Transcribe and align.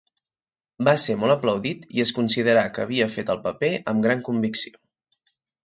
Va 0.87 0.95
ser 1.03 1.15
molt 1.23 1.33
aplaudit 1.33 1.85
i 1.99 2.01
es 2.05 2.13
considerà 2.21 2.65
que 2.79 2.87
havia 2.87 3.09
fet 3.19 3.33
el 3.37 3.45
paper 3.47 3.73
amb 3.95 4.05
gran 4.09 4.27
convicció. 4.33 4.85